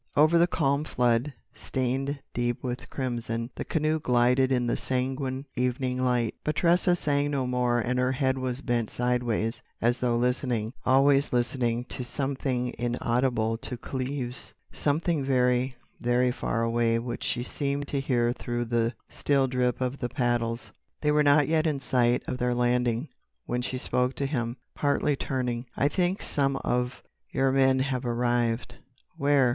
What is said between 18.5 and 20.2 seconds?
the still drip of the